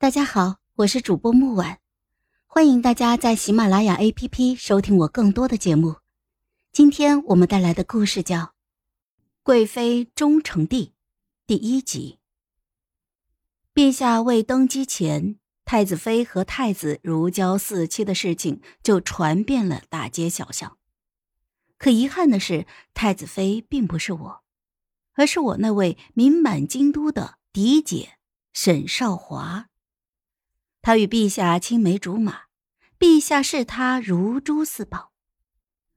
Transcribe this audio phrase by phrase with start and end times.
[0.00, 1.78] 大家好，我是主播木婉，
[2.46, 5.96] 欢迎大家在喜马拉雅 APP 收听我更多的节目。
[6.72, 8.38] 今天我们带来的故事叫
[9.42, 10.86] 《贵妃终成帝》
[11.46, 12.18] 第一集。
[13.74, 15.36] 陛下未登基前，
[15.66, 20.78] 太子妃和太子如胶似漆的事情就传遍了大街小巷。
[21.76, 24.42] 可遗憾的是，太子妃并不是我，
[25.12, 28.14] 而是我那位名满京都的嫡姐
[28.54, 29.66] 沈少华。
[30.82, 32.42] 他与陛下青梅竹马，
[32.98, 35.12] 陛下视他如珠似宝。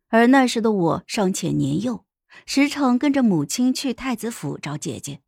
[0.09, 2.05] 而那时的我尚且年幼，
[2.45, 5.21] 时常跟着母亲去太子府找姐姐。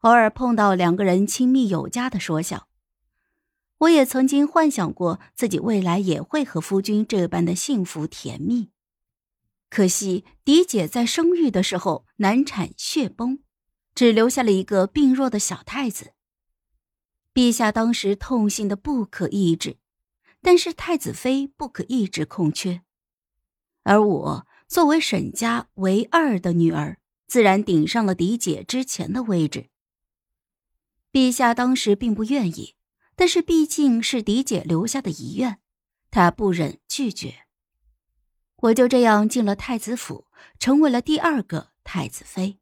[0.00, 2.68] 偶尔碰到两个人亲密有加的说笑，
[3.78, 8.70] 我也曾经幻想过自己未来也会和夫君这般的幸福甜蜜。
[9.68, 13.40] 可惜嫡姐在生育的时候难产血崩，
[13.94, 16.13] 只留下了一个病弱的小太子。
[17.34, 19.78] 陛下当时痛心的不可抑制，
[20.40, 22.82] 但是太子妃不可抑制空缺，
[23.82, 29.68] 而我作为沈家唯二的女儿，自然顶上了嫡姐之前的位置。
[31.10, 32.76] 陛下当时并不愿意，
[33.16, 35.58] 但是毕竟是嫡姐留下的遗愿，
[36.12, 37.46] 他不忍拒绝。
[38.58, 40.28] 我就这样进了太子府，
[40.60, 42.58] 成为了第二个太子妃。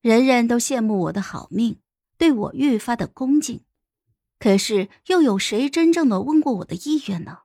[0.00, 1.80] 人人都羡慕我的好命，
[2.18, 3.62] 对我愈发的恭敬。
[4.38, 7.38] 可是又有谁真正的问过我的意愿呢？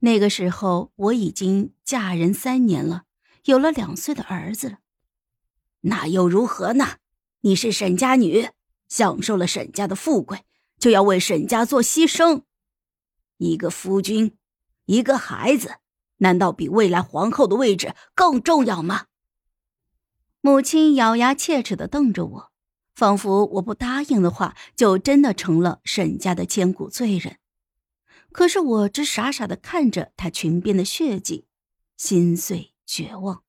[0.00, 3.04] 那个时候我已经嫁人三年了，
[3.44, 4.76] 有了两岁的儿子，
[5.80, 6.96] 那又如何呢？
[7.40, 8.50] 你是沈家女。
[8.88, 10.44] 享受了沈家的富贵，
[10.78, 12.42] 就要为沈家做牺牲。
[13.38, 14.36] 一个夫君，
[14.84, 15.76] 一个孩子，
[16.18, 19.06] 难道比未来皇后的位置更重要吗？
[20.42, 22.51] 母亲咬牙切齿的瞪着我，
[22.94, 27.38] 仿佛我不答应的话，就真的成了沈家的千古罪人。
[28.30, 31.46] 可是我只傻傻的看着她裙边的血迹，
[31.96, 33.42] 心碎绝望。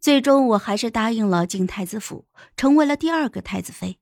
[0.00, 2.26] 最终，我还是答应了进太子府，
[2.56, 3.98] 成为了第二个太子妃。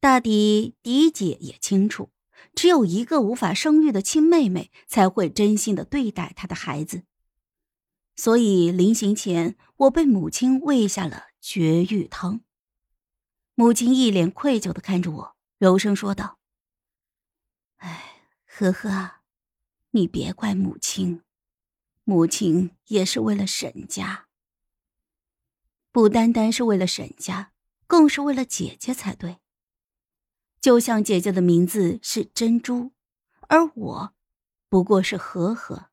[0.00, 2.10] 大抵嫡姐也清楚，
[2.54, 7.02] 只有一个无法生育的亲妹妹才会真心的对待她的孩子。
[8.14, 12.40] 所以临行前，我被母亲喂下了绝育汤。
[13.58, 16.38] 母亲一脸愧疚的看着我，柔声说道
[17.78, 19.22] ：“哎，呵呵，
[19.92, 21.22] 你别怪母亲，
[22.04, 24.28] 母亲也是为了沈家。”
[25.90, 27.54] 不单单是为了沈家，
[27.86, 29.38] 更是为了姐姐才对。
[30.60, 32.92] 就像姐姐的名字是珍珠，
[33.48, 34.14] 而我
[34.68, 35.88] 不过是和和。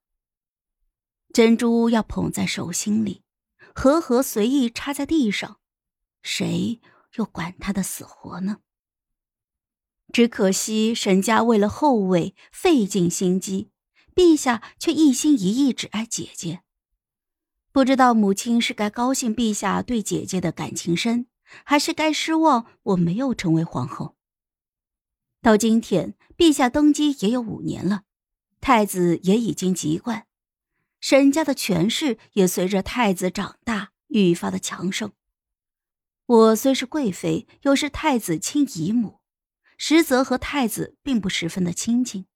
[1.31, 3.24] 珍珠要捧在手心里，
[3.74, 5.62] 和和随意插在地上，
[6.22, 6.81] 谁
[7.16, 8.59] 又管他的死活呢？
[10.12, 13.72] 只可惜沈家为了后位费尽心机，
[14.13, 16.62] 陛下却一心一意只爱姐姐。
[17.72, 21.25] 不知道母亲是该高兴陛下对姐姐的感情深，
[21.66, 24.16] 还是该失望我没有成为皇后。
[25.41, 28.03] 到今天，陛下登基也有五年了，
[28.62, 30.28] 太子也已经及冠，
[31.00, 35.12] 沈家的权势也随着太子长大愈发的强盛。
[36.26, 39.20] 我虽是贵妃，又是太子亲姨母，
[39.78, 42.28] 实则和太子并不十分的亲近。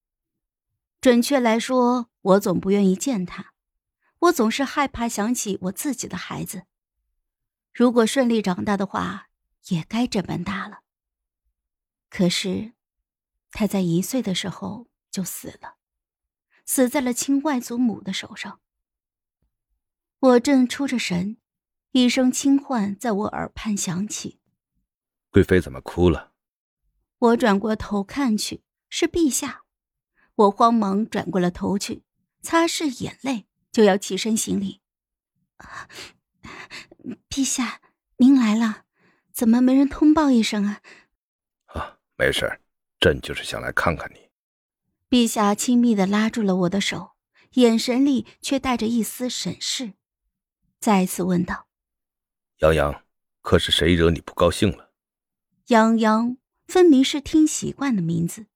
[0.99, 3.53] 准确来说，我总不愿意见他。
[4.19, 6.63] 我总是害怕想起我自己的孩子，
[7.71, 9.29] 如果顺利长大的话，
[9.67, 10.79] 也该这般大了。
[12.09, 12.73] 可是，
[13.51, 15.77] 他在一岁的时候就死了，
[16.65, 18.59] 死在了亲外祖母的手上。
[20.19, 21.37] 我正出着神，
[21.99, 24.39] 一声轻唤在我耳畔响起
[25.31, 26.33] ：“贵妃怎么哭了？”
[27.17, 29.63] 我转过头看去，是陛下。
[30.35, 32.03] 我慌忙转过了头去，
[32.41, 33.47] 擦拭眼泪。
[33.71, 34.81] 就要起身行礼。
[37.29, 37.81] 陛下，
[38.17, 38.85] 您来了，
[39.31, 40.81] 怎么没人通报一声啊？
[41.65, 42.59] 啊，没事，
[42.99, 44.29] 朕就是想来看看你。
[45.09, 47.11] 陛下亲密的拉住了我的手，
[47.53, 49.93] 眼神里却带着一丝审视，
[50.79, 51.66] 再次问道
[52.59, 53.03] ：“杨洋，
[53.41, 54.91] 可是谁惹你不高兴了？”
[55.67, 56.37] 杨洋
[56.67, 58.47] 分明是听习惯的名字，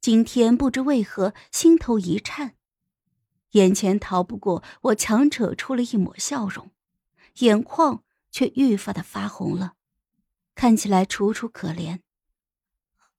[0.00, 2.56] 今天不知为何心头一颤。
[3.52, 6.72] 眼前逃不过我强扯出了一抹笑容，
[7.38, 8.02] 眼眶
[8.32, 9.74] 却愈发的发红了，
[10.56, 12.00] 看起来楚楚可怜。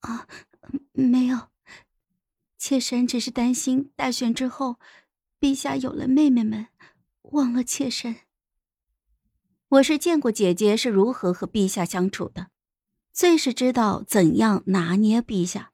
[0.01, 0.27] 啊，
[0.91, 1.47] 没有，
[2.57, 4.77] 妾身只是担心大选之后，
[5.39, 6.67] 陛下有了妹妹们，
[7.21, 8.17] 忘了妾身。
[9.69, 12.51] 我是见过姐姐是如何和陛下相处的，
[13.11, 15.71] 最是知道怎样拿捏陛下。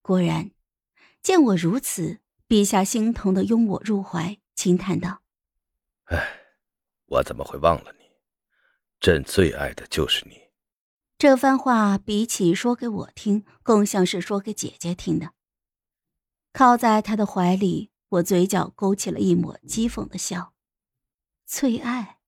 [0.00, 0.50] 果然，
[1.22, 5.22] 见我如此，陛下心疼的拥我入怀，轻叹道
[6.10, 6.40] ：“哎，
[7.06, 8.04] 我怎么会忘了你？
[8.98, 10.40] 朕最爱的就是你。”
[11.16, 15.34] 这番话比起说给我听，更像是说给姐姐听的。
[16.52, 20.52] 靠在他的怀里，我嘴角勾起了一抹讥讽的笑。
[21.46, 22.18] 最爱，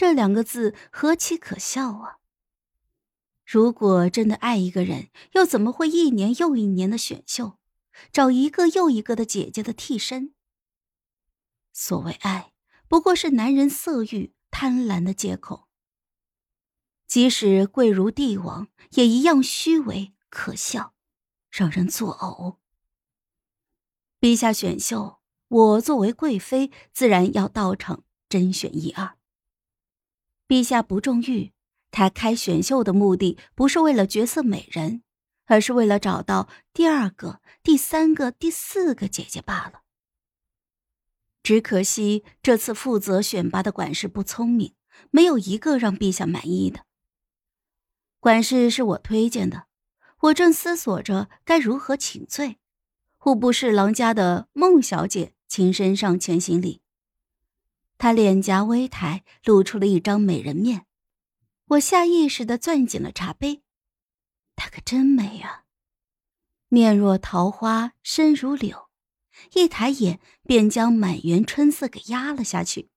[0.00, 2.20] 这两个字何其可笑啊！
[3.44, 7.58] 如果真的爱一个人，又怎么会一年又一年的选秀，
[8.10, 10.32] 找一个又一个的姐姐的替身？
[11.74, 12.54] 所谓爱，
[12.88, 15.68] 不过是男人色欲贪婪的借口。
[17.06, 20.94] 即使贵如帝王，也一样虚伪可笑，
[21.50, 22.56] 让人作呕。
[24.18, 29.19] 陛下选秀，我作为贵妃，自然要到场甄选一二。
[30.50, 31.52] 陛下不中玉，
[31.92, 35.04] 他开选秀的目的不是为了绝色美人，
[35.46, 39.82] 而是为了找到第二个、第三个、第四个姐姐罢了。
[41.44, 44.74] 只可惜这次负责选拔的管事不聪明，
[45.12, 46.80] 没有一个让陛下满意的。
[48.18, 49.68] 管事是我推荐的，
[50.22, 52.58] 我正思索着该如何请罪，
[53.18, 56.82] 户部侍郎家的孟小姐亲身上前行礼。
[58.00, 60.86] 她脸颊微抬，露出了一张美人面，
[61.66, 63.62] 我下意识的攥紧了茶杯。
[64.56, 65.64] 她可真美啊，
[66.68, 68.88] 面若桃花，身如柳，
[69.52, 72.88] 一抬眼便将满园春色给压了下去。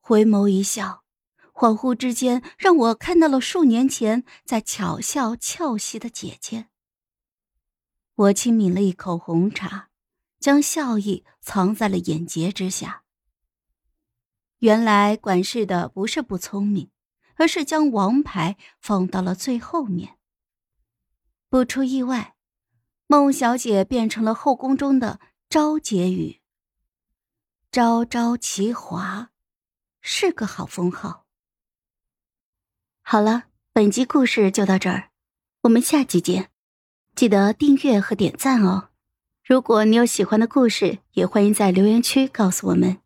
[0.00, 1.04] 回眸一笑。
[1.52, 6.68] 恍惚之间，让我看到了数年前在巧笑俏兮的姐姐。
[8.14, 9.90] 我轻抿了一口红茶，
[10.40, 13.04] 将笑意藏在了眼睫之下。
[14.58, 16.90] 原来管事的不是不聪明，
[17.36, 20.16] 而是将王牌放到了最后面。
[21.48, 22.34] 不出意外，
[23.06, 26.40] 孟小姐变成了后宫中的昭婕妤。
[27.70, 29.30] 昭昭其华，
[30.00, 31.24] 是个好封号。
[33.02, 35.10] 好了，本集故事就到这儿，
[35.62, 36.50] 我们下集见，
[37.14, 38.88] 记得订阅和点赞哦。
[39.44, 43.00] 如果你有喜欢的故事，也欢迎在留言区告诉我们。